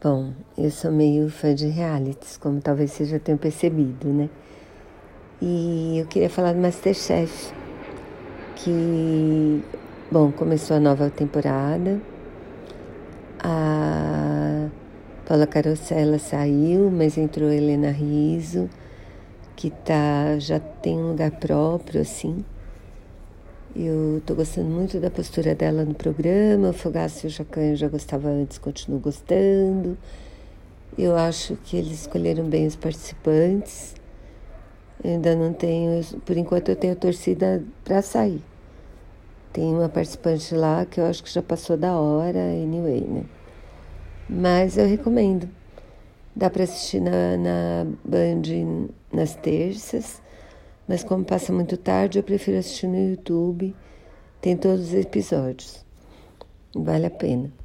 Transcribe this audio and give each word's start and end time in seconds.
Bom, 0.00 0.32
eu 0.56 0.70
sou 0.70 0.92
meio 0.92 1.28
fã 1.28 1.52
de 1.52 1.66
realities, 1.66 2.36
como 2.36 2.60
talvez 2.60 2.92
vocês 2.92 3.08
já 3.08 3.18
tenham 3.18 3.36
percebido, 3.36 4.06
né? 4.06 4.30
E 5.42 5.98
eu 5.98 6.06
queria 6.06 6.30
falar 6.30 6.52
do 6.52 6.60
Masterchef, 6.60 7.52
que, 8.54 9.60
bom, 10.08 10.30
começou 10.30 10.76
a 10.76 10.80
nova 10.80 11.10
temporada. 11.10 12.00
A 13.40 14.68
Paula 15.26 15.48
Carosella 15.48 16.20
saiu, 16.20 16.92
mas 16.92 17.18
entrou 17.18 17.50
Helena 17.50 17.90
Riso, 17.90 18.70
que 19.56 19.68
tá, 19.68 20.38
já 20.38 20.60
tem 20.60 20.96
um 20.96 21.08
lugar 21.08 21.32
próprio, 21.32 22.02
assim. 22.02 22.44
Eu 23.76 24.18
estou 24.18 24.34
gostando 24.34 24.68
muito 24.68 24.98
da 24.98 25.10
postura 25.10 25.54
dela 25.54 25.84
no 25.84 25.94
programa. 25.94 26.70
O 26.70 26.72
Fogaço 26.72 27.26
e 27.26 27.28
o 27.28 27.30
Jacan 27.30 27.60
eu 27.60 27.76
já 27.76 27.88
gostava 27.88 28.28
antes, 28.28 28.56
continuo 28.58 28.98
gostando. 28.98 29.96
Eu 30.96 31.14
acho 31.14 31.54
que 31.56 31.76
eles 31.76 32.00
escolheram 32.00 32.44
bem 32.44 32.66
os 32.66 32.74
participantes. 32.74 33.94
Eu 35.04 35.12
ainda 35.12 35.36
não 35.36 35.52
tenho, 35.52 36.02
por 36.24 36.36
enquanto 36.36 36.70
eu 36.70 36.76
tenho 36.76 36.96
torcida 36.96 37.62
para 37.84 38.00
sair. 38.00 38.42
Tem 39.52 39.64
uma 39.64 39.88
participante 39.88 40.54
lá 40.54 40.86
que 40.86 40.98
eu 40.98 41.06
acho 41.06 41.22
que 41.22 41.30
já 41.30 41.42
passou 41.42 41.76
da 41.76 41.92
hora, 41.92 42.38
anyway, 42.38 43.02
né? 43.02 43.24
Mas 44.28 44.76
eu 44.76 44.86
recomendo. 44.86 45.48
Dá 46.34 46.48
para 46.48 46.64
assistir 46.64 47.00
na, 47.00 47.36
na 47.36 47.86
Band 48.04 48.88
nas 49.12 49.34
terças 49.34 50.22
mas 50.88 51.04
como 51.04 51.22
passa 51.22 51.52
muito 51.52 51.76
tarde, 51.76 52.18
eu 52.18 52.22
prefiro 52.22 52.56
assistir 52.56 52.86
no 52.86 52.96
YouTube. 52.96 53.76
Tem 54.40 54.56
todos 54.56 54.88
os 54.88 54.94
episódios. 54.94 55.84
Vale 56.74 57.06
a 57.06 57.10
pena. 57.10 57.58